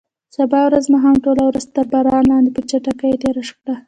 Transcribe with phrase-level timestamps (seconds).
[0.35, 3.75] سبا ورځ مو هم ټوله ورځ تر باران لاندې په چټکۍ تېره کړه.